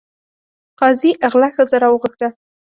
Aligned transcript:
قاضي 0.79 1.11
غله 1.31 1.49
ښځه 1.55 1.77
راوغوښته. 1.83 2.27